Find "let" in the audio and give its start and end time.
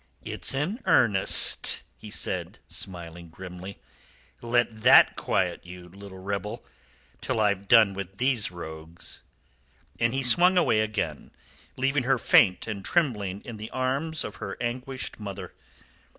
4.41-4.81